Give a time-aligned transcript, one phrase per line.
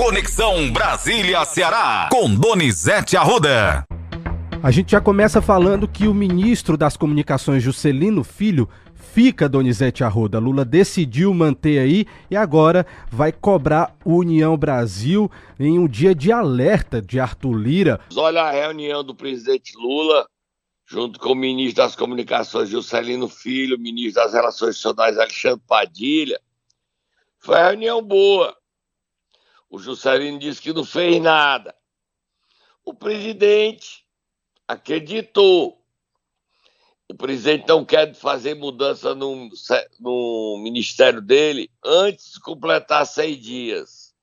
[0.00, 3.84] Conexão Brasília-Ceará, com Donizete Arruda.
[4.62, 10.38] A gente já começa falando que o ministro das Comunicações, Juscelino Filho, fica Donizete Arruda.
[10.38, 17.02] Lula decidiu manter aí e agora vai cobrar União Brasil em um dia de alerta
[17.02, 18.00] de Arthur Lira.
[18.16, 20.26] Olha a reunião do presidente Lula,
[20.86, 26.40] junto com o ministro das Comunicações, Juscelino Filho, ministro das Relações Institucionais, Alexandre Padilha.
[27.38, 28.56] Foi uma reunião boa.
[29.70, 31.74] O Juscelino disse que não fez nada.
[32.84, 34.04] O presidente
[34.66, 35.80] acreditou
[37.10, 39.50] o presidente não quer fazer mudança no,
[39.98, 44.14] no ministério dele antes de completar 100 dias.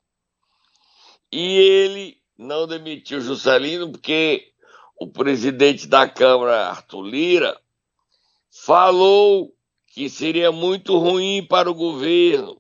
[1.30, 4.54] E ele não demitiu Juscelino porque
[4.98, 7.62] o presidente da Câmara, Arthur Lira,
[8.50, 9.54] falou
[9.88, 12.54] que seria muito ruim para o governo.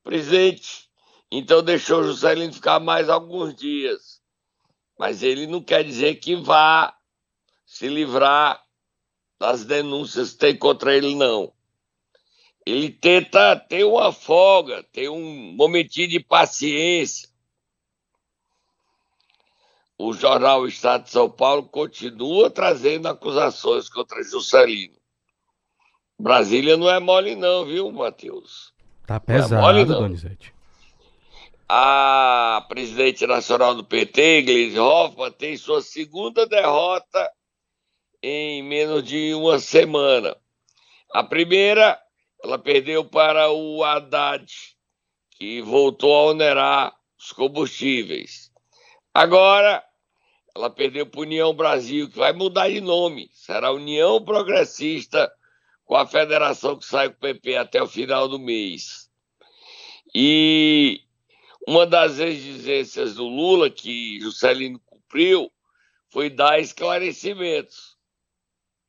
[0.00, 0.89] O presidente
[1.30, 4.20] então deixou Juscelino ficar mais alguns dias.
[4.98, 6.94] Mas ele não quer dizer que vá
[7.64, 8.62] se livrar
[9.38, 11.52] das denúncias que tem contra ele, não.
[12.66, 17.28] Ele tenta ter uma folga, ter um momentinho de paciência.
[19.96, 24.96] O jornal Estado de São Paulo continua trazendo acusações contra Juscelino.
[26.18, 28.74] Brasília não é mole, não, viu, Matheus?
[29.06, 30.00] Tá pesado, não é mole, não.
[30.02, 30.52] Donizete.
[31.72, 37.30] A presidente nacional do PT, Gleisi Hoffmann, tem sua segunda derrota
[38.20, 40.36] em menos de uma semana.
[41.12, 41.96] A primeira,
[42.42, 44.52] ela perdeu para o Haddad,
[45.36, 48.50] que voltou a onerar os combustíveis.
[49.14, 49.80] Agora,
[50.56, 53.30] ela perdeu para a União Brasil, que vai mudar de nome.
[53.32, 55.32] Será União Progressista,
[55.84, 59.08] com a federação que sai com o PP até o final do mês.
[60.12, 61.04] E
[61.66, 65.50] uma das exigências do Lula, que Juscelino cumpriu,
[66.10, 67.96] foi dar esclarecimentos.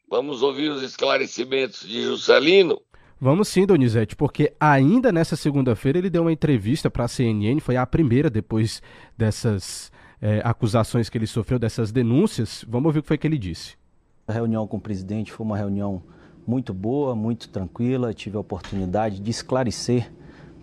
[0.10, 2.82] Vamos ouvir os esclarecimentos de Juscelino?
[3.20, 7.78] Vamos sim, Donizete, porque ainda nessa segunda-feira ele deu uma entrevista para a CNN, foi
[7.78, 8.82] a primeira depois
[9.16, 12.66] dessas é, acusações que ele sofreu, dessas denúncias.
[12.68, 13.76] Vamos ouvir o que foi que ele disse.
[14.28, 16.02] A reunião com o presidente foi uma reunião
[16.48, 18.14] muito boa, muito tranquila.
[18.14, 20.12] Tive a oportunidade de esclarecer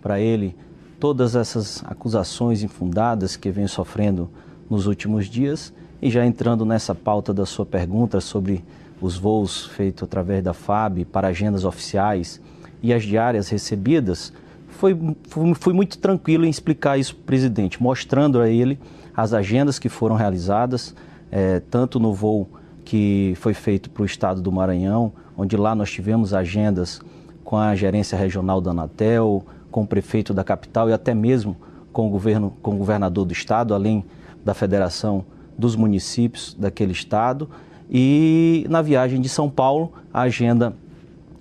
[0.01, 0.55] para ele
[0.99, 4.29] todas essas acusações infundadas que vem sofrendo
[4.69, 5.73] nos últimos dias.
[6.01, 8.63] E já entrando nessa pauta da sua pergunta sobre
[9.01, 12.41] os voos feitos através da FAB para agendas oficiais
[12.81, 14.33] e as diárias recebidas,
[14.67, 18.79] foi, foi, fui muito tranquilo em explicar isso para o presidente, mostrando a ele
[19.15, 20.95] as agendas que foram realizadas,
[21.31, 22.47] é, tanto no voo
[22.85, 27.01] que foi feito para o estado do Maranhão, onde lá nós tivemos agendas
[27.43, 31.55] com a gerência regional da Anatel, com o prefeito da capital e até mesmo
[31.91, 34.03] com o, governo, com o governador do estado, além
[34.43, 35.25] da federação
[35.57, 37.49] dos municípios daquele estado.
[37.89, 40.73] E na viagem de São Paulo, a agenda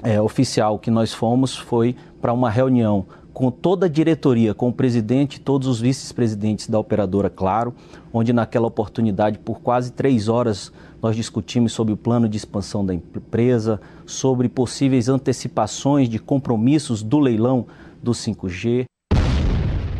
[0.03, 3.07] é, oficial que nós fomos foi para uma reunião
[3.39, 7.73] com toda a diretoria, com o presidente e todos os vice-presidentes da operadora Claro,
[8.13, 12.93] onde naquela oportunidade, por quase três horas, nós discutimos sobre o plano de expansão da
[12.93, 17.67] empresa, sobre possíveis antecipações de compromissos do leilão
[18.03, 18.85] do 5G.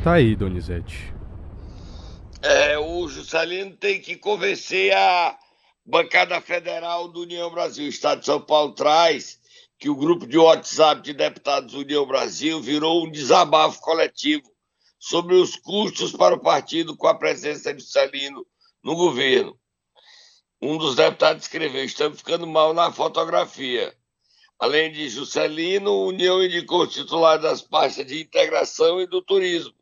[0.05, 1.13] Tá aí, Donizete.
[2.41, 5.37] É, o Juscelino tem que convencer a
[5.85, 9.39] Bancada Federal do União Brasil, o Estado de São Paulo traz
[9.79, 14.43] que o grupo de WhatsApp de deputados União Brasil virou um desabafo coletivo
[14.99, 18.45] sobre os custos para o partido com a presença de Celino
[18.83, 19.59] no governo.
[20.61, 23.97] Um dos deputados escreveu: estamos ficando mal na fotografia.
[24.59, 29.75] Além de Juscelino, União indicou os titulares das pastas de integração e do turismo.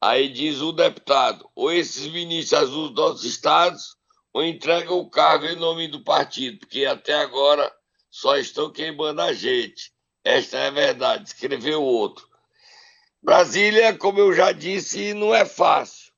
[0.00, 3.96] Aí diz o deputado: ou esses ministros dos nossos estados
[4.32, 7.74] ou entregam o cargo em nome do partido, porque até agora
[8.10, 9.92] só estão queimando a gente.
[10.22, 12.28] Esta é a verdade, escreveu outro.
[13.22, 16.12] Brasília, como eu já disse, não é fácil.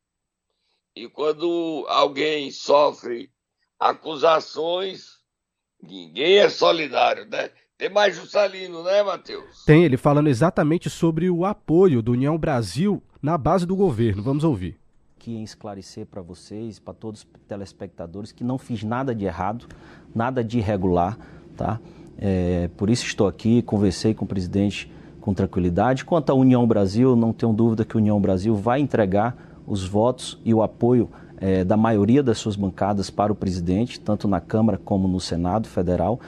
[0.95, 3.33] E quando alguém sofre
[3.79, 5.18] acusações,
[5.83, 7.51] ninguém é solidário, né?
[7.77, 9.65] Tem mais Juscelino, né, Matheus?
[9.65, 14.23] Tem, ele falando exatamente sobre o apoio do União Brasil na base do governo.
[14.23, 14.79] Vamos ouvir
[15.29, 19.67] aqui em esclarecer para vocês, para todos os telespectadores, que não fiz nada de errado,
[20.15, 21.19] nada de irregular,
[21.55, 21.79] tá?
[22.17, 24.91] É, por isso estou aqui, conversei com o presidente
[25.21, 26.05] com tranquilidade.
[26.05, 29.37] Quanto à União Brasil, não tenho dúvida que a União Brasil vai entregar
[29.67, 34.27] os votos e o apoio é, da maioria das suas bancadas para o presidente, tanto
[34.27, 36.21] na Câmara como no Senado Federal.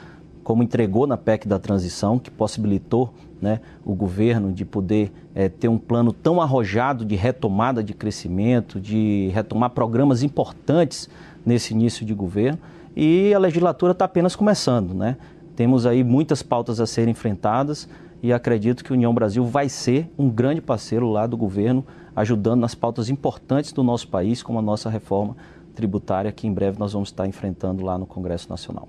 [0.42, 5.68] como entregou na PEC da transição, que possibilitou né, o governo de poder é, ter
[5.68, 11.08] um plano tão arrojado de retomada de crescimento, de retomar programas importantes
[11.44, 12.58] nesse início de governo.
[12.96, 14.92] E a legislatura está apenas começando.
[14.92, 15.16] Né?
[15.54, 17.88] Temos aí muitas pautas a serem enfrentadas
[18.22, 22.60] e acredito que a União Brasil vai ser um grande parceiro lá do governo, ajudando
[22.60, 25.36] nas pautas importantes do nosso país, como a nossa reforma
[25.74, 28.88] tributária, que em breve nós vamos estar enfrentando lá no Congresso Nacional.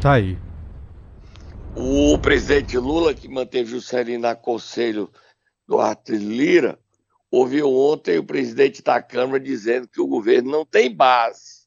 [0.00, 0.38] Tá aí.
[1.74, 5.10] O presidente Lula, que manteve o Juscelino na conselho
[5.66, 6.78] do Arthur Lira,
[7.30, 11.66] ouviu ontem o presidente da Câmara dizendo que o governo não tem base,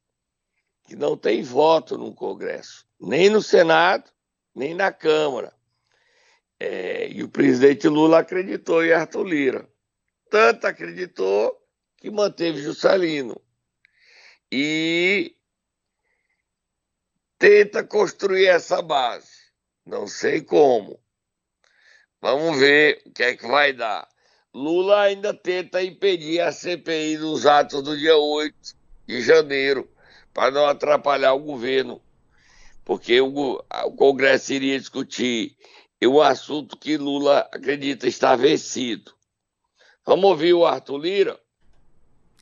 [0.88, 4.06] que não tem voto no Congresso, nem no Senado,
[4.54, 5.54] nem na Câmara.
[6.63, 9.68] É, e o presidente Lula acreditou em Arthur Lira.
[10.30, 11.60] Tanto acreditou
[11.98, 13.42] que manteve Juscelino.
[14.52, 15.36] E
[17.40, 19.31] tenta construir essa base.
[19.84, 21.00] Não sei como.
[22.22, 24.08] Vamos ver o que é que vai dar.
[24.54, 28.56] Lula ainda tenta impedir a CPI dos atos do dia 8
[29.08, 29.90] de janeiro,
[30.31, 32.00] para não atrapalhar o governo,
[32.86, 35.58] porque o, o Congresso iria discutir
[36.07, 39.12] um assunto que Lula acredita estar vencido.
[40.06, 41.39] Vamos ouvir o Arthur Lira?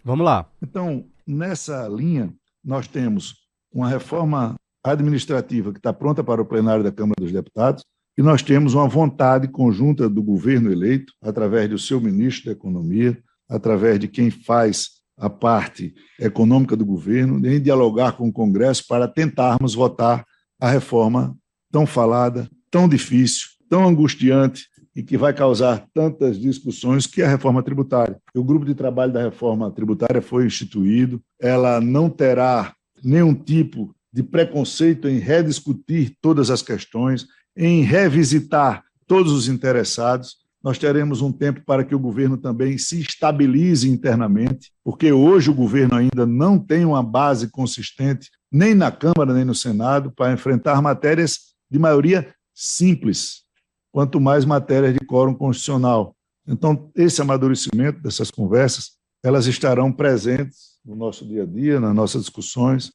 [0.04, 0.50] Vamos lá.
[0.62, 2.34] Então, nessa linha,
[2.64, 3.36] nós temos
[3.72, 7.84] uma reforma administrativa que está pronta para o plenário da Câmara dos Deputados,
[8.18, 13.22] e nós temos uma vontade conjunta do governo eleito, através do seu ministro da Economia,
[13.48, 19.08] através de quem faz a parte econômica do governo, em dialogar com o Congresso para
[19.08, 20.26] tentarmos votar
[20.60, 21.38] a reforma
[21.72, 27.30] tão falada, tão difícil, tão angustiante e que vai causar tantas discussões que é a
[27.30, 28.20] reforma tributária.
[28.36, 32.74] O grupo de trabalho da reforma tributária foi instituído, ela não terá
[33.04, 40.38] nenhum tipo de preconceito em rediscutir todas as questões, em revisitar todos os interessados.
[40.62, 45.54] Nós teremos um tempo para que o governo também se estabilize internamente, porque hoje o
[45.54, 50.82] governo ainda não tem uma base consistente, nem na Câmara, nem no Senado, para enfrentar
[50.82, 51.40] matérias
[51.72, 52.28] de maioria
[52.60, 53.44] simples,
[53.90, 56.14] quanto mais matérias de quórum constitucional.
[56.46, 62.22] Então, esse amadurecimento dessas conversas, elas estarão presentes no nosso dia a dia, nas nossas
[62.22, 62.92] discussões,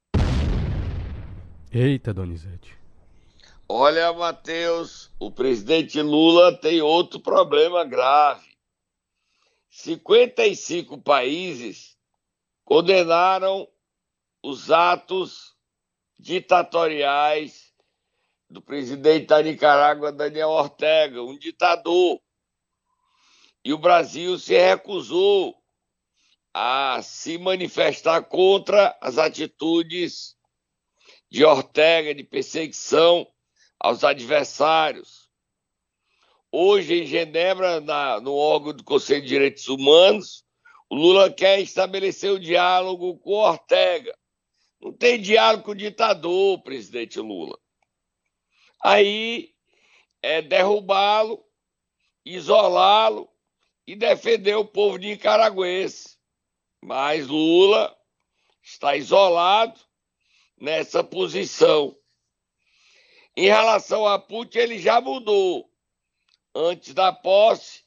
[1.72, 2.78] Eita, Donizete.
[3.68, 8.46] Olha, Matheus, o presidente Lula tem outro problema grave.
[9.70, 11.96] 55 países
[12.64, 13.66] condenaram
[14.40, 15.56] os atos
[16.16, 17.63] ditatoriais
[18.48, 22.20] do presidente da Nicarágua, Daniel Ortega, um ditador.
[23.64, 25.56] E o Brasil se recusou
[26.52, 30.36] a se manifestar contra as atitudes
[31.30, 33.26] de Ortega, de perseguição
[33.80, 35.28] aos adversários.
[36.52, 40.44] Hoje, em Genebra, na, no órgão do Conselho de Direitos Humanos,
[40.88, 44.16] o Lula quer estabelecer o um diálogo com Ortega.
[44.80, 47.58] Não tem diálogo com o ditador, presidente Lula.
[48.82, 49.54] Aí
[50.22, 51.44] é derrubá-lo,
[52.24, 53.28] isolá-lo
[53.86, 56.16] e defender o povo de Nicaragüense.
[56.82, 57.94] Mas Lula
[58.62, 59.78] está isolado
[60.58, 61.96] nessa posição.
[63.36, 65.70] Em relação a Putin, ele já mudou.
[66.54, 67.82] Antes da posse,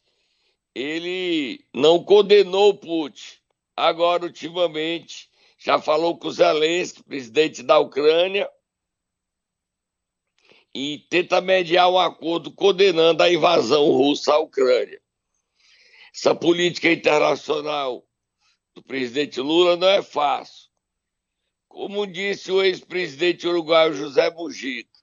[0.76, 3.38] ele não condenou Putin.
[3.76, 8.50] Agora, ultimamente, já falou com Zelensky, presidente da Ucrânia,
[10.78, 15.02] e tenta mediar um acordo condenando a invasão russa à Ucrânia.
[16.14, 18.08] Essa política internacional
[18.76, 20.70] do presidente Lula não é fácil.
[21.68, 25.00] Como disse o ex-presidente uruguaio José Mujica,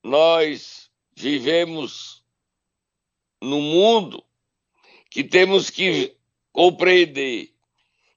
[0.00, 2.24] nós vivemos
[3.42, 4.24] no mundo
[5.10, 6.16] que temos que
[6.52, 7.52] compreender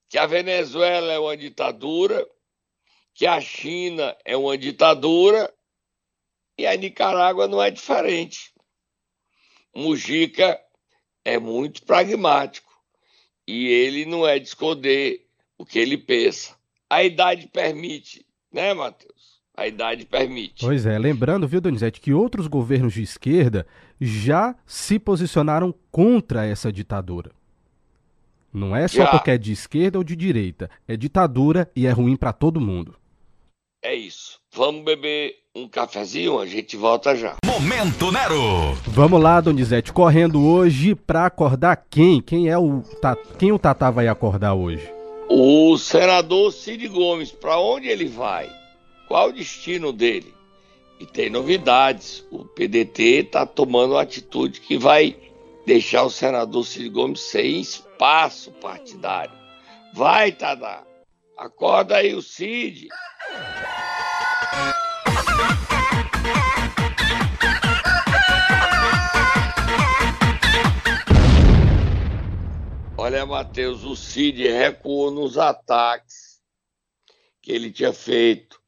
[0.08, 2.24] que a Venezuela é uma ditadura,
[3.16, 5.52] que a China é uma ditadura
[6.58, 8.54] e a Nicarágua não é diferente.
[9.76, 10.60] Mujica
[11.24, 12.72] é muito pragmático
[13.48, 16.58] e ele não é de esconder o que ele pensa
[16.90, 19.38] a idade permite, né, Matheus?
[19.56, 20.64] A idade permite.
[20.64, 23.66] Pois é, lembrando, viu, Donizete, que outros governos de esquerda
[24.00, 27.32] já se posicionaram contra essa ditadura.
[28.54, 29.12] Não é só já.
[29.12, 30.70] porque é de esquerda ou de direita.
[30.88, 32.96] É ditadura e é ruim para todo mundo.
[33.88, 34.38] É isso.
[34.52, 37.38] Vamos beber um cafezinho, a gente volta já.
[37.46, 38.74] Momento Nero.
[38.86, 42.20] Vamos lá, Donizete, correndo hoje para acordar quem?
[42.22, 42.84] Quem é o
[43.40, 44.86] quem o Tatá vai acordar hoje?
[45.30, 48.52] O senador Cid Gomes, para onde ele vai?
[49.08, 50.34] Qual o destino dele?
[51.00, 52.26] E tem novidades.
[52.30, 55.16] O PDT está tomando uma atitude que vai
[55.66, 59.32] deixar o senador Cid Gomes sem espaço partidário.
[59.94, 60.84] Vai, Tadá.
[61.38, 62.88] Acorda aí o Cid.
[72.98, 76.42] Olha, Matheus, o Cid recuou nos ataques
[77.40, 78.60] que ele tinha feito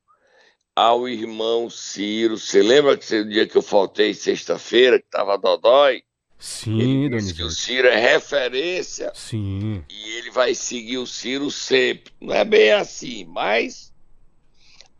[0.76, 2.38] ao irmão Ciro.
[2.38, 6.04] Você lembra que o dia que eu faltei sexta-feira, que estava Dodói?
[6.40, 9.12] Sim, ele disse que o Ciro é referência.
[9.14, 9.84] Sim.
[9.90, 12.14] E ele vai seguir o Ciro sempre.
[12.22, 13.94] Não é bem assim, mas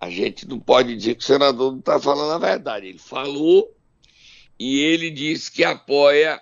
[0.02, 2.88] a gente não pode dizer que o senador não está falando a verdade.
[2.88, 3.74] Ele falou
[4.60, 6.42] e ele disse que apoia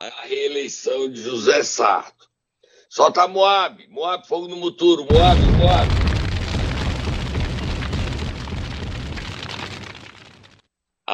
[0.00, 2.26] a reeleição de José Sarto.
[2.88, 6.05] Solta Moab, Moab, fogo no muturo, Moab, Moab.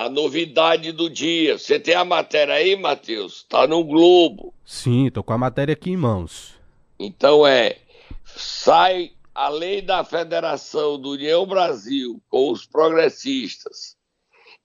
[0.03, 1.57] A novidade do dia.
[1.57, 3.45] Você tem a matéria aí, Matheus?
[3.45, 4.53] Tá no Globo.
[4.65, 6.55] Sim, tô com a matéria aqui em mãos.
[6.99, 7.79] Então é,
[8.25, 13.97] sai a lei da Federação do União Brasil com os progressistas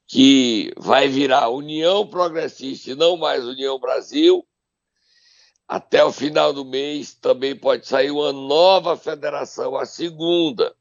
[0.08, 4.44] que vai virar União Progressista e não mais União Brasil.
[5.68, 10.76] Até o final do mês também pode sair uma nova federação, a segunda,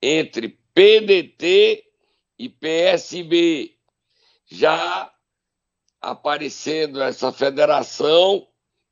[0.00, 1.87] entre PDT
[2.38, 3.72] e PSB.
[4.50, 5.10] Já
[6.00, 8.46] aparecendo essa federação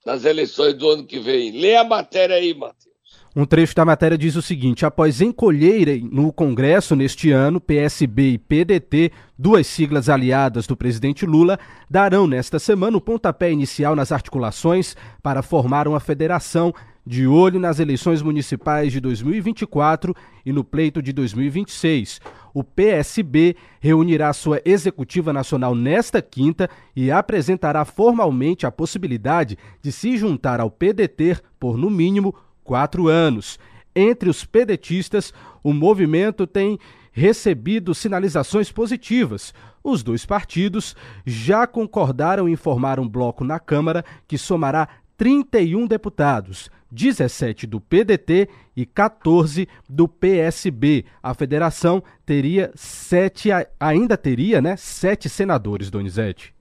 [0.05, 1.53] nas eleições do ano que vem.
[1.53, 2.87] Lê a matéria aí, Matheus.
[3.35, 8.39] Um trecho da matéria diz o seguinte: após encolherem no Congresso neste ano, PSB e
[8.39, 14.97] PDT, duas siglas aliadas do presidente Lula, darão nesta semana o pontapé inicial nas articulações
[15.23, 16.73] para formar uma federação
[17.07, 20.13] de olho nas eleições municipais de 2024
[20.45, 22.21] e no pleito de 2026.
[22.53, 30.17] O PSB reunirá sua executiva nacional nesta quinta e apresentará formalmente a possibilidade de se
[30.17, 32.35] juntar ao PDT por, no mínimo,
[32.65, 33.59] quatro anos.
[33.95, 35.33] Entre os pedetistas,
[35.63, 36.79] o movimento tem
[37.13, 39.55] recebido sinalizações positivas.
[39.83, 46.71] Os dois partidos já concordaram em formar um bloco na Câmara que somará 31 deputados,
[46.91, 51.05] 17 do PDT e 14 do PSB.
[51.23, 53.49] A federação teria sete,
[53.81, 56.55] ainda teria, né, sete senadores, Donizete.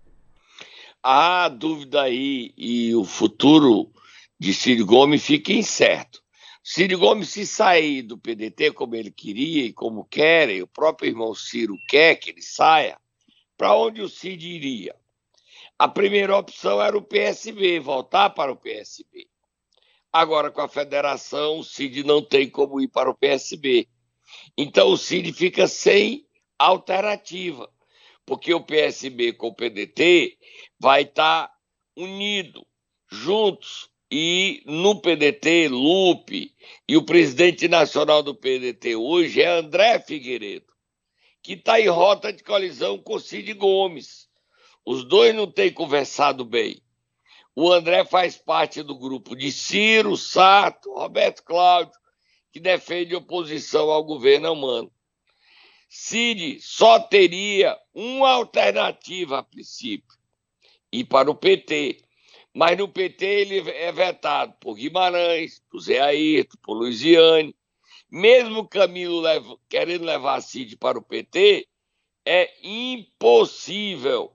[1.04, 3.92] Há dúvida aí e o futuro
[4.40, 6.24] de Ciro Gomes fica incerto.
[6.64, 11.36] Ciro Gomes, se sair do PDT como ele queria e como querem, o próprio irmão
[11.36, 12.98] Ciro quer que ele saia,
[13.56, 14.96] para onde o Cid iria?
[15.78, 19.28] A primeira opção era o PSB, voltar para o PSB.
[20.12, 23.86] Agora, com a federação, o Cid não tem como ir para o PSB.
[24.58, 26.26] Então, o Cid fica sem
[26.58, 27.70] alternativa,
[28.26, 30.38] porque o PSB com o PDT
[30.80, 31.52] vai estar
[31.98, 32.66] unido,
[33.12, 36.56] juntos, e no PDT, Lupe,
[36.88, 40.72] e o presidente nacional do PDT hoje é André Figueiredo,
[41.44, 44.30] que está em rota de colisão com Cid Gomes.
[44.86, 46.82] Os dois não têm conversado bem.
[47.56, 51.98] O André faz parte do grupo de Ciro, Sato, Roberto Cláudio,
[52.52, 54.92] que defende oposição ao governo humano.
[55.90, 60.18] Cid só teria uma alternativa a princípio,
[60.92, 62.04] ir para o PT,
[62.54, 67.56] mas no PT ele é vetado por Guimarães, por Zé Ayrton, por Luiziane.
[68.12, 69.24] Mesmo Camilo
[69.70, 71.68] querendo levar Cid para o PT,
[72.26, 74.35] é impossível,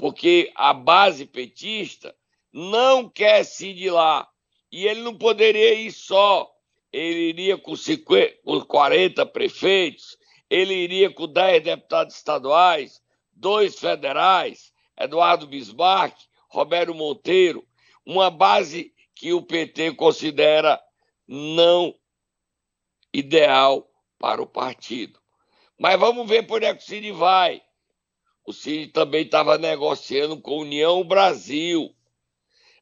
[0.00, 2.16] porque a base petista
[2.50, 4.26] não quer Cid lá.
[4.72, 6.50] E ele não poderia ir só.
[6.90, 10.16] Ele iria com, 50, com 40 prefeitos,
[10.48, 16.16] ele iria com 10 deputados estaduais, dois federais, Eduardo Bismarck,
[16.48, 17.64] Roberto Monteiro,
[18.04, 20.80] uma base que o PT considera
[21.28, 21.94] não
[23.12, 23.86] ideal
[24.18, 25.20] para o partido.
[25.78, 27.62] Mas vamos ver por onde é que o Cid vai.
[28.50, 31.94] O Cid também estava negociando com a União Brasil,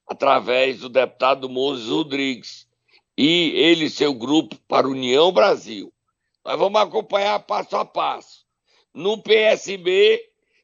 [0.07, 2.67] através do deputado Moses Rodrigues,
[3.19, 5.93] e ele e seu grupo para União Brasil.
[6.43, 8.47] Nós vamos acompanhar passo a passo.
[8.95, 10.19] No PSB,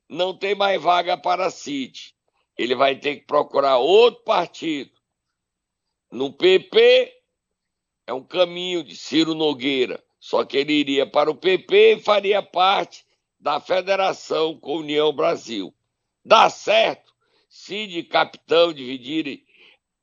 [0.09, 2.15] não tem mais vaga para Cid
[2.57, 4.91] ele vai ter que procurar outro partido.
[6.11, 7.13] No PP,
[8.07, 12.43] é um caminho de Ciro Nogueira, só que ele iria para o PP e faria
[12.43, 13.05] parte
[13.45, 15.75] da federação com União Brasil.
[16.25, 17.13] Dá certo
[17.47, 19.45] Cid e Capitão dividirem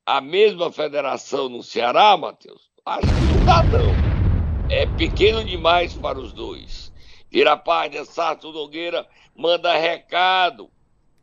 [0.06, 2.70] a mesma federação no Ceará, Matheus?
[2.86, 4.70] Acho que não dá, não.
[4.70, 6.94] É pequeno demais para os dois.
[7.32, 10.70] Tira a Sarto Nogueira manda recado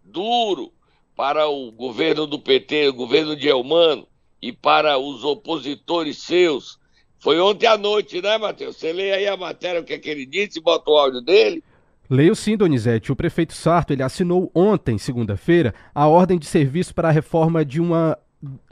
[0.03, 0.73] duro
[1.15, 4.09] para o governo do PT, o governo de Elmano
[4.43, 6.81] e para os opositores seus.
[7.21, 8.77] Foi ontem à noite, né, Matheus?
[8.77, 11.63] Você lê aí a matéria, o que, é que ele disse, bota o áudio dele.
[12.11, 13.12] Leio sim, Donizete.
[13.12, 17.81] O prefeito Sarto ele assinou ontem, segunda-feira, a ordem de serviço para a reforma de
[17.81, 18.17] uma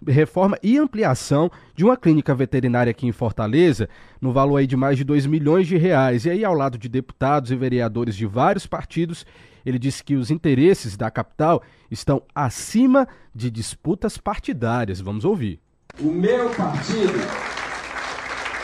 [0.06, 3.88] reforma e ampliação de uma clínica veterinária aqui em Fortaleza,
[4.20, 6.24] no valor aí de mais de 2 milhões de reais.
[6.24, 9.26] E aí, ao lado de deputados e vereadores de vários partidos,
[9.66, 15.00] ele disse que os interesses da capital estão acima de disputas partidárias.
[15.00, 15.60] Vamos ouvir.
[16.00, 17.18] O meu partido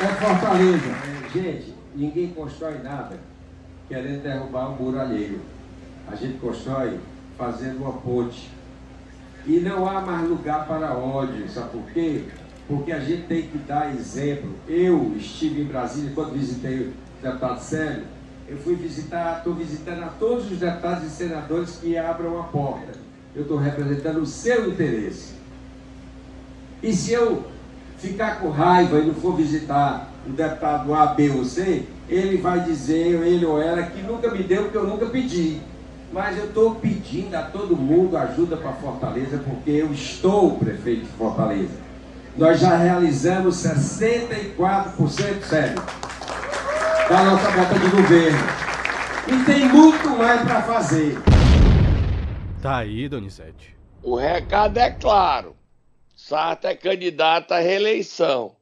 [0.00, 0.94] é Fortaleza.
[1.34, 3.31] Gente, ninguém constrói nada
[3.92, 5.38] querendo derrubar um muro alheio.
[6.10, 6.98] A gente constrói
[7.36, 8.50] fazendo uma ponte.
[9.46, 12.24] E não há mais lugar para ódio, sabe por quê?
[12.66, 14.50] Porque a gente tem que dar exemplo.
[14.66, 18.04] Eu estive em Brasília quando visitei o deputado Célio,
[18.48, 22.92] eu fui visitar, estou visitando a todos os deputados e senadores que abram a porta.
[23.36, 25.34] Eu estou representando o seu interesse.
[26.82, 27.44] E se eu
[27.98, 32.60] ficar com raiva e não for visitar o deputado A, B ou C, ele vai
[32.60, 35.60] dizer, ele ou ela, que nunca me deu porque eu nunca pedi.
[36.12, 41.12] Mas eu estou pedindo a todo mundo ajuda para Fortaleza, porque eu estou prefeito de
[41.12, 41.80] Fortaleza.
[42.36, 45.82] Nós já realizamos 64% sério
[47.08, 48.38] da nossa meta de governo.
[49.28, 51.18] E tem muito mais para fazer.
[52.60, 53.76] Tá aí, Donizete.
[54.02, 55.54] O recado é claro.
[56.14, 58.54] Sarto é candidato à reeleição.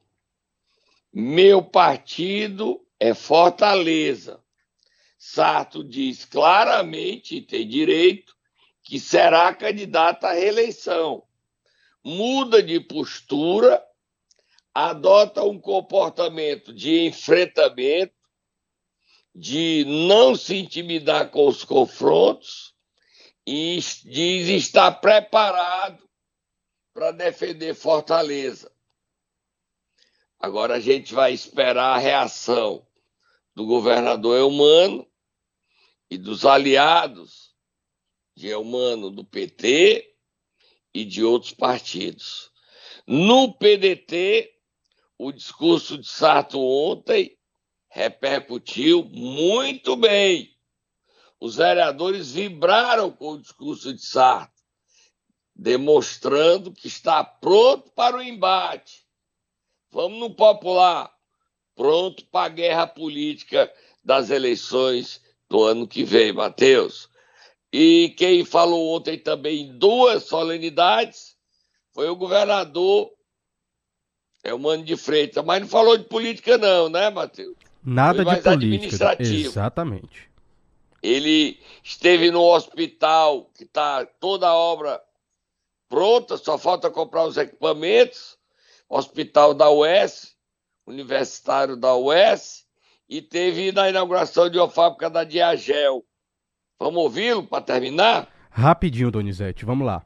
[1.13, 4.39] Meu partido é Fortaleza.
[5.19, 8.37] Sarto diz claramente, e tem direito,
[8.83, 11.25] que será candidato à reeleição.
[12.05, 13.83] Muda de postura,
[14.75, 18.15] adota um comportamento de enfrentamento,
[19.35, 22.75] de não se intimidar com os confrontos
[23.47, 26.03] e diz estar preparado
[26.93, 28.71] para defender Fortaleza.
[30.39, 32.87] Agora a gente vai esperar a reação
[33.55, 35.07] do governador Elmano
[36.11, 37.55] e dos aliados
[38.37, 40.17] de Elmano do PT
[40.95, 42.51] e de outros partidos.
[43.07, 44.53] No PDT,
[45.19, 47.37] o discurso de Sarto ontem
[47.91, 50.57] repercutiu muito bem.
[51.39, 54.63] Os vereadores vibraram com o discurso de Sarto,
[55.55, 59.07] demonstrando que está pronto para o embate.
[59.91, 61.13] Vamos no popular,
[61.81, 63.73] pronto para a guerra política
[64.05, 67.09] das eleições do ano que vem, Matheus.
[67.73, 71.35] E quem falou ontem também em duas solenidades
[71.95, 73.11] foi o governador
[74.45, 77.57] é o Mano de Freitas, mas não falou de política não, né, Matheus?
[77.83, 79.17] Nada de política.
[79.19, 80.31] Exatamente.
[81.03, 85.01] Ele esteve no hospital, que está toda a obra
[85.89, 88.39] pronta, só falta comprar os equipamentos.
[88.87, 90.35] Hospital da UES,
[90.91, 92.67] universitário da UES,
[93.09, 96.05] e teve na inauguração de uma fábrica da Diagel.
[96.79, 98.29] Vamos ouvi-lo para terminar?
[98.51, 100.05] Rapidinho, Donizete, vamos lá.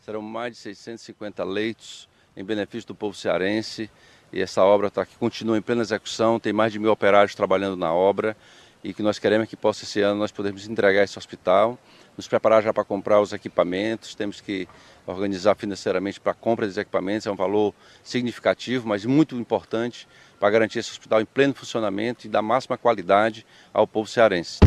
[0.00, 3.90] Serão mais de 650 leitos em benefício do povo cearense
[4.32, 7.76] e essa obra está aqui, continua em plena execução, tem mais de mil operários trabalhando
[7.76, 8.36] na obra
[8.82, 11.78] e que nós queremos que possa esse ano nós podermos entregar esse hospital,
[12.16, 14.68] nos preparar já para comprar os equipamentos, temos que
[15.06, 20.06] organizar financeiramente para a compra desses equipamentos, é um valor significativo, mas muito importante
[20.38, 24.58] para garantir esse hospital em pleno funcionamento e dar máxima qualidade ao povo cearense.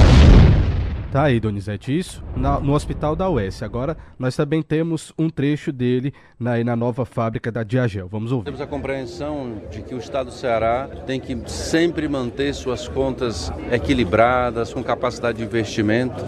[1.15, 3.63] Tá aí, Donizete, isso na, no hospital da UES.
[3.63, 8.09] Agora, nós também temos um trecho dele na, na nova fábrica da Diagel.
[8.09, 8.43] Vamos ouvir.
[8.43, 13.49] Temos a compreensão de que o Estado do Ceará tem que sempre manter suas contas
[13.71, 16.21] equilibradas, com capacidade de investimento,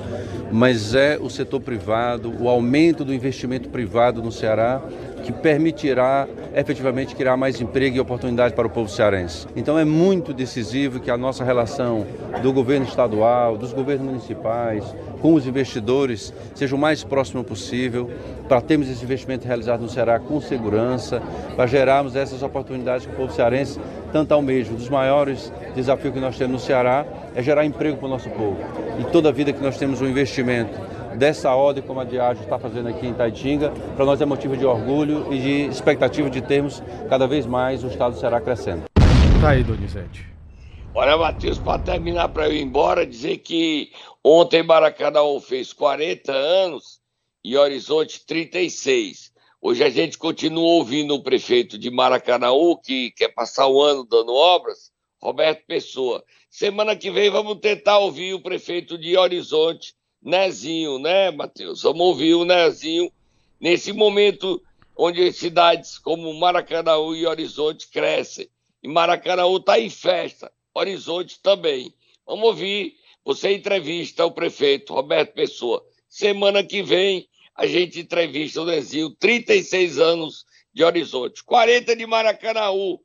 [0.53, 4.81] mas é o setor privado, o aumento do investimento privado no Ceará
[5.23, 9.47] que permitirá efetivamente criar mais emprego e oportunidade para o povo cearense.
[9.55, 12.05] Então é muito decisivo que a nossa relação
[12.41, 14.83] do governo estadual, dos governos municipais,
[15.21, 18.09] com os investidores seja o mais próximo possível,
[18.47, 21.21] para termos esse investimento realizado no Ceará com segurança,
[21.55, 23.79] para gerarmos essas oportunidades que o povo cearense
[24.11, 24.71] tanto almeja.
[24.71, 28.29] Um dos maiores desafios que nós temos no Ceará é gerar emprego para o nosso
[28.29, 28.57] povo.
[28.99, 32.87] E toda vida que nós temos um investimento dessa ordem como a Diageo está fazendo
[32.89, 37.27] aqui em Taitinga, para nós é motivo de orgulho e de expectativa de termos cada
[37.27, 38.83] vez mais o Estado será crescendo.
[39.41, 40.25] Tá aí, Donizete.
[40.93, 43.91] Olha, Matheus, para terminar, para eu ir embora, dizer que
[44.23, 46.99] ontem Maracanã fez 40 anos
[47.43, 49.31] e Horizonte 36.
[49.61, 52.49] Hoje a gente continua ouvindo o prefeito de Maracanã,
[52.83, 56.23] que quer passar o ano dando obras, Roberto Pessoa.
[56.49, 59.93] Semana que vem vamos tentar ouvir o prefeito de Horizonte,
[60.27, 61.83] Nezinho, né, Matheus?
[61.83, 63.09] Vamos ouvir o Nezinho
[63.61, 64.61] nesse momento
[64.93, 68.49] onde cidades como Maracanã e Horizonte crescem.
[68.83, 71.93] E Maracanã está em festa, Horizonte também.
[72.25, 72.95] Vamos ouvir.
[73.23, 75.81] Você entrevista o prefeito Roberto Pessoa.
[76.09, 82.99] Semana que vem a gente entrevista o Nezinho, 36 anos de Horizonte, 40 de Maracanaú,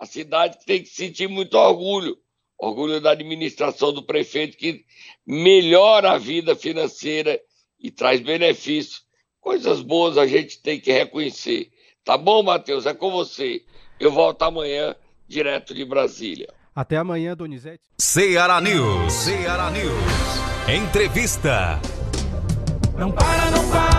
[0.00, 2.18] a cidade que tem que sentir muito orgulho,
[2.58, 4.84] orgulho da administração do prefeito que
[5.26, 7.38] melhora a vida financeira
[7.78, 9.04] e traz benefícios.
[9.40, 11.68] Coisas boas a gente tem que reconhecer.
[12.04, 12.86] Tá bom, Matheus?
[12.86, 13.62] É com você.
[13.98, 14.94] Eu volto amanhã,
[15.28, 16.48] direto de Brasília.
[16.74, 17.84] Até amanhã, Donizete.
[17.98, 19.12] Ceará News.
[19.12, 19.94] Ceará News.
[20.68, 21.80] Entrevista.
[22.98, 23.95] Não para, não para, não para.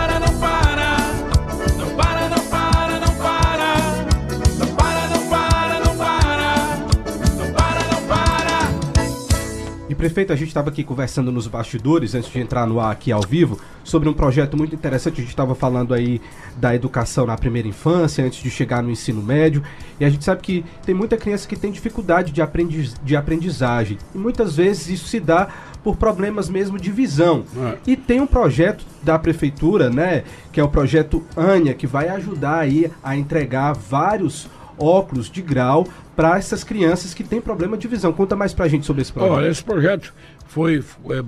[9.97, 13.21] Prefeito, a gente estava aqui conversando nos bastidores, antes de entrar no ar aqui ao
[13.21, 15.15] vivo, sobre um projeto muito interessante.
[15.15, 16.21] A gente estava falando aí
[16.55, 19.63] da educação na primeira infância, antes de chegar no ensino médio.
[19.99, 23.97] E a gente sabe que tem muita criança que tem dificuldade de, aprendiz, de aprendizagem.
[24.13, 25.47] E muitas vezes isso se dá
[25.83, 27.43] por problemas mesmo de visão.
[27.57, 27.77] É.
[27.87, 32.59] E tem um projeto da prefeitura, né, que é o projeto Ania, que vai ajudar
[32.59, 38.11] aí a entregar vários óculos de grau para essas crianças que têm problema de visão.
[38.13, 39.33] Conta mais para a gente sobre esse projeto.
[39.33, 40.13] Olha, esse projeto
[40.47, 41.23] foi, foi,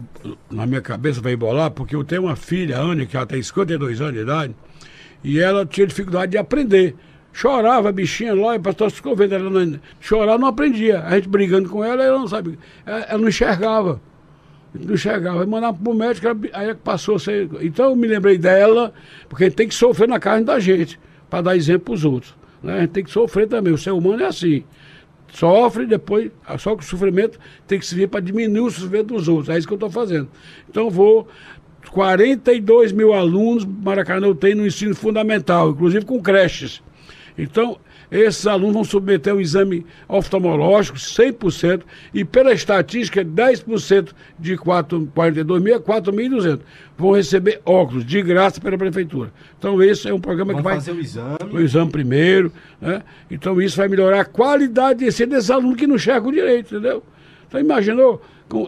[0.50, 4.02] na minha cabeça veio bolar porque eu tenho uma filha, Ania, que ela tem 52
[4.02, 4.56] anos de idade,
[5.24, 6.96] e ela tinha dificuldade de aprender.
[7.32, 11.04] Chorava, bichinha lá, pastor ficou vendo ela não, chorar, não aprendia.
[11.04, 14.02] A gente brigando com ela, ela não sabe, ela, ela não enxergava
[14.74, 17.50] não chegava, mandava pro médico, aí passou a ser.
[17.62, 18.94] Então eu me lembrei dela,
[19.28, 22.36] porque a tem que sofrer na carne da gente, para dar exemplo para os outros.
[22.64, 22.74] Né?
[22.74, 24.64] A gente tem que sofrer também, o ser humano é assim.
[25.32, 29.50] Sofre depois, só que o sofrimento tem que servir para diminuir o sofrimento dos outros.
[29.50, 30.30] É isso que eu estou fazendo.
[30.70, 31.28] Então vou.
[31.92, 36.84] 42 mil alunos Maracanã tem no ensino fundamental, inclusive com creches.
[37.38, 37.80] Então,
[38.12, 41.82] esses alunos vão submeter um exame oftalmológico 100%
[42.14, 46.60] e pela estatística 10% de 4, 42 mil a 4.200
[46.98, 49.32] vão receber óculos de graça pela prefeitura.
[49.58, 53.04] Então esse é um programa Vamos que vai fazer o exame, o exame primeiro, né?
[53.30, 57.04] Então isso vai melhorar a qualidade de ensino desses alunos que não enxergam direito, entendeu?
[57.48, 58.22] Então imaginou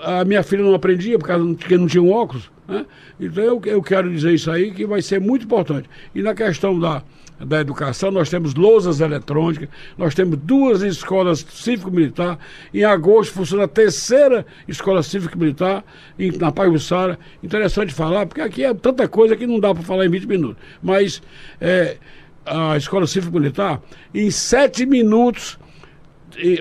[0.03, 2.85] a minha filha não aprendia porque não tinha um óculos, né?
[3.19, 5.89] Então eu, eu quero dizer isso aí que vai ser muito importante.
[6.13, 7.01] E na questão da
[7.45, 12.37] da educação, nós temos lousas eletrônicas, nós temos duas escolas cívico-militar.
[12.73, 15.83] Em agosto funciona a terceira escola cívico-militar
[16.39, 17.17] na Paiuçara.
[17.43, 20.63] Interessante falar, porque aqui é tanta coisa que não dá para falar em 20 minutos.
[20.81, 21.21] Mas
[21.59, 21.97] é,
[22.45, 23.81] a escola cívico-militar,
[24.13, 25.59] em sete minutos,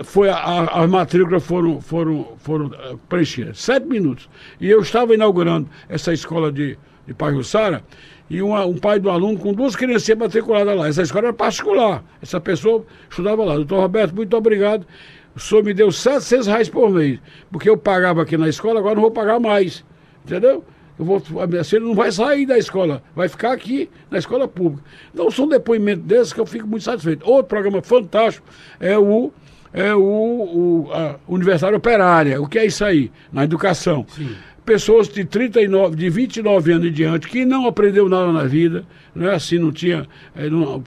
[0.05, 3.61] foi a, as matrículas foram, foram, foram uh, preenchidas.
[3.61, 4.29] Sete minutos.
[4.61, 7.83] E eu estava inaugurando essa escola de, de Paiuçara
[8.31, 10.87] e uma, um pai do aluno com duas crianças matriculadas lá.
[10.87, 12.05] Essa escola era particular.
[12.23, 13.57] Essa pessoa estudava lá.
[13.57, 14.87] Doutor Roberto, muito obrigado.
[15.35, 17.19] O senhor me deu 700 reais por mês.
[17.51, 19.85] Porque eu pagava aqui na escola, agora não vou pagar mais.
[20.25, 20.65] Entendeu?
[20.97, 24.47] Eu vou, a minha filha não vai sair da escola, vai ficar aqui na escola
[24.47, 24.85] pública.
[25.13, 27.27] Então são depoimentos desses que eu fico muito satisfeito.
[27.27, 28.47] Outro programa fantástico
[28.79, 29.33] é o
[29.73, 30.91] é o, o
[31.29, 32.43] Universitário Operária.
[32.43, 33.11] O que é isso aí?
[33.33, 34.05] Na educação.
[34.09, 34.35] Sim
[34.71, 39.29] pessoas de 39, de 29 anos em diante que não aprendeu nada na vida, não
[39.29, 40.07] é assim, não tinha
[40.37, 40.81] é, não,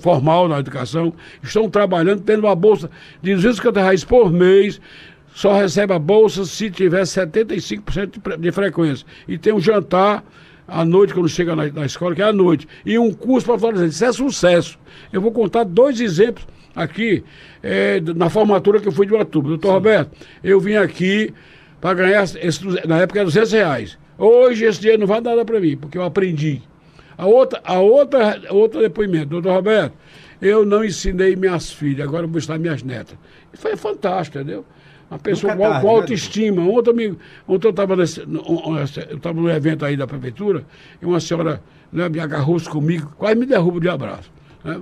[0.00, 2.90] formal na educação, estão trabalhando, tendo uma bolsa
[3.22, 4.80] de 250 reais por mês,
[5.34, 9.06] só recebe a bolsa se tiver 75% de frequência.
[9.28, 10.24] E tem um jantar
[10.66, 13.58] à noite, quando chega na, na escola, que é à noite, e um curso para
[13.58, 13.88] fazer.
[13.88, 14.78] Isso é sucesso.
[15.12, 17.22] Eu vou contar dois exemplos aqui
[17.62, 19.48] é, na formatura que eu fui de Ubatuba.
[19.50, 19.74] Doutor Sim.
[19.74, 20.10] Roberto,
[20.42, 21.34] eu vim aqui
[21.80, 23.98] para ganhar, esse, na época era 200 reais.
[24.18, 26.62] Hoje esse dinheiro não vai nada para mim, porque eu aprendi.
[27.16, 29.94] A outra, a outra, outro depoimento, doutor Roberto,
[30.40, 33.16] eu não ensinei minhas filhas, agora vou ensinar minhas netas.
[33.52, 34.64] E foi fantástico, entendeu?
[35.10, 36.62] Uma pessoa com, tarde, com né, autoestima.
[36.62, 36.68] Né?
[36.68, 40.66] Ontem, ontem eu estava eu estava num evento aí da prefeitura
[41.00, 41.62] e uma senhora
[41.92, 44.30] né, me agarrou-se comigo, quase me derruba de abraço.
[44.64, 44.80] Né?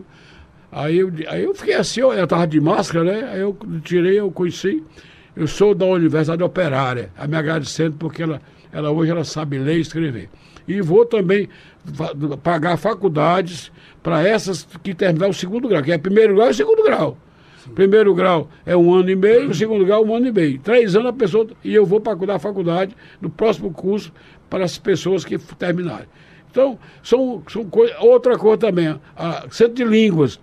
[0.72, 3.28] Aí, eu, aí eu fiquei assim, eu estava de máscara, né?
[3.32, 4.82] Aí eu tirei, eu conheci.
[5.36, 8.40] Eu sou da Universidade Operária, a me agradecendo porque ela,
[8.72, 10.28] ela hoje ela sabe ler e escrever.
[10.66, 11.48] E vou também
[12.42, 13.70] pagar faculdades
[14.02, 17.18] para essas que terminar o segundo grau, que é primeiro grau e segundo grau.
[17.58, 17.70] Sim.
[17.72, 20.58] Primeiro grau é um ano e meio, segundo grau um ano e meio.
[20.60, 21.48] Três anos a pessoa.
[21.64, 24.12] E eu vou pagar a faculdade no próximo curso
[24.48, 26.06] para as pessoas que terminarem.
[26.50, 27.96] Então, são, são coisas.
[27.98, 30.38] Outra coisa também, a, centro de línguas.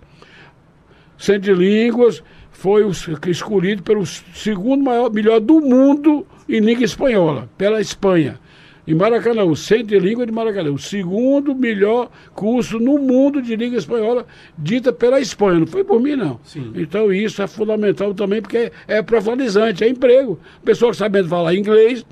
[1.16, 2.92] Centro de línguas foi o,
[3.28, 8.38] escolhido pelo segundo maior, melhor do mundo em língua espanhola, pela Espanha.
[8.86, 13.54] Em Maracanã, o Centro de Língua de Maracanã, o segundo melhor curso no mundo de
[13.54, 14.26] língua espanhola,
[14.58, 15.60] dita pela Espanha.
[15.60, 16.40] Não foi por mim, não.
[16.42, 16.72] Sim.
[16.74, 20.38] Então isso é fundamental também, porque é, profissionalizante, é emprego.
[20.64, 22.04] Pessoa que sabendo falar inglês,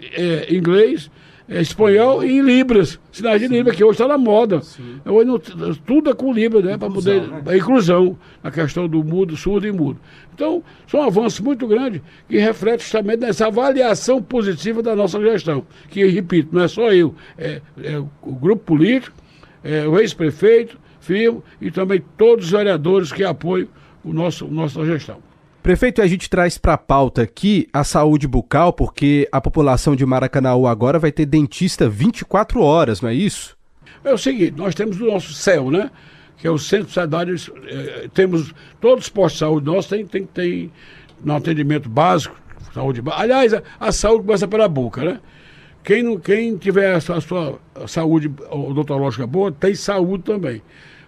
[0.00, 1.10] é, inglês,
[1.48, 2.98] espanhol e em Libras.
[3.10, 4.60] Sinais de Libras, que hoje está na moda.
[5.04, 6.76] Hoje não- tudo é com Libras, né?
[6.76, 7.22] Para poder.
[7.22, 7.42] né?
[7.46, 9.98] A inclusão, a questão do mudo, surdo e mudo.
[10.34, 15.64] Então, são avanços muito grandes que refletem justamente nessa avaliação positiva da nossa gestão.
[15.88, 19.16] Que, repito, não é só eu, é, é o grupo político,
[19.64, 23.66] é o ex-prefeito, firmo e também todos os vereadores que apoiam
[24.04, 25.16] o nosso, nossa gestão.
[25.68, 30.06] Prefeito, a gente traz para a pauta aqui a saúde bucal, porque a população de
[30.06, 33.54] Maracanaú agora vai ter dentista 24 horas, não é isso?
[34.02, 35.90] É o seguinte, nós temos o nosso CEL, né?
[36.38, 40.06] Que é o Centro de Saúde, eh, temos todos os postos de saúde nossos tem,
[40.06, 40.72] tem, tem
[41.22, 42.34] no atendimento básico,
[42.72, 45.20] saúde Aliás, a, a saúde começa pela boca, né?
[45.84, 50.62] Quem, não, quem tiver a sua, a sua saúde odontológica boa, tem saúde também.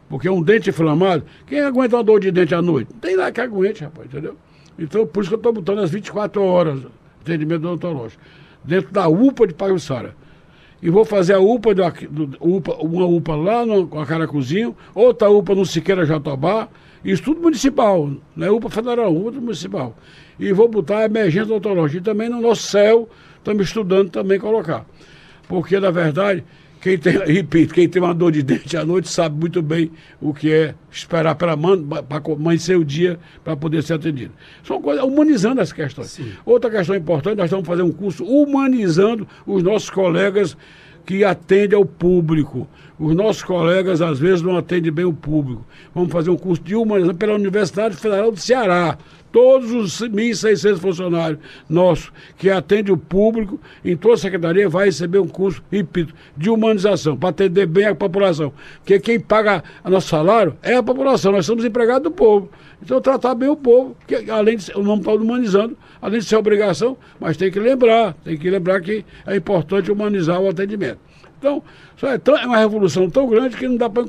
[0.07, 2.91] Porque um dente inflamado, quem aguenta uma dor de dente à noite?
[2.93, 4.37] Não tem lá que aguente, rapaz, entendeu?
[4.81, 6.87] Então, por isso que eu estou botando as 24 horas de
[7.23, 8.23] atendimento odontológico.
[8.65, 10.15] Dentro da UPA de Pajuçara.
[10.83, 14.75] E vou fazer a UPA, do, do- UPA uma UPA lá no com a Caracuzinho,
[14.95, 16.69] outra UPA no Siqueira Jatobá,
[17.05, 19.95] isso tudo municipal, não é UPA federal, UPA municipal.
[20.39, 21.99] E vou botar a emergência odontológica.
[21.99, 24.87] E também no nosso céu, estamos estudando também colocar.
[25.47, 26.43] Porque, na verdade,
[26.81, 29.91] quem tem, repito, quem tem uma dor de dente à noite sabe muito bem
[30.21, 34.33] o que é esperar para amanhecer o dia para poder ser atendido.
[34.65, 36.19] São coisas, humanizando as questões.
[36.45, 40.57] Outra questão importante, nós estamos fazendo um curso humanizando os nossos colegas
[41.05, 42.67] que atendem ao público.
[42.99, 45.67] Os nossos colegas, às vezes, não atendem bem o público.
[45.95, 48.97] Vamos fazer um curso de humanização pela Universidade Federal do Ceará.
[49.33, 51.39] Todos os 1.600 funcionários
[51.69, 56.51] nossos que atendem o público em toda a secretaria vai receber um curso, repito, de
[56.51, 58.53] humanização, para atender bem a população.
[58.79, 62.51] Porque quem paga nosso salário é a população, nós somos empregados do povo.
[62.83, 66.37] Então, tratar bem o povo, que além de o nome está humanizando, além de ser
[66.37, 70.99] obrigação, mas tem que lembrar, tem que lembrar que é importante humanizar o atendimento.
[71.41, 71.63] Então,
[72.03, 74.05] é, é uma revolução tão grande que não dá para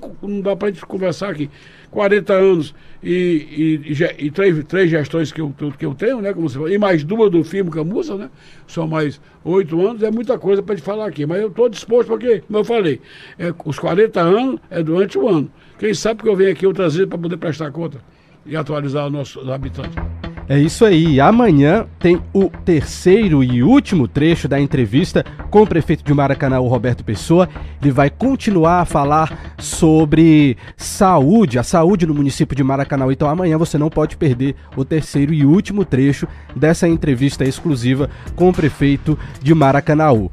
[0.58, 1.50] pra gente conversar aqui.
[1.90, 6.34] 40 anos e, e, e e três, três gestões que eu, que eu tenho, né?
[6.34, 8.30] Como você falou, e mais duas do firmo Camussa, né?
[8.68, 11.26] São mais oito anos, é muita coisa para gente falar aqui.
[11.26, 13.02] Mas eu estou disposto, porque, como eu falei,
[13.40, 15.52] é, os 40 anos é durante o ano.
[15.80, 18.00] Quem sabe que eu venho aqui outras vezes para poder prestar conta
[18.46, 20.21] e atualizar os nossos habitantes.
[20.52, 21.18] É isso aí.
[21.18, 27.06] Amanhã tem o terceiro e último trecho da entrevista com o prefeito de Maracanã, Roberto
[27.06, 27.48] Pessoa.
[27.82, 33.10] Ele vai continuar a falar sobre saúde, a saúde no município de Maracanã.
[33.10, 38.50] Então amanhã você não pode perder o terceiro e último trecho dessa entrevista exclusiva com
[38.50, 40.30] o prefeito de Maracanaú.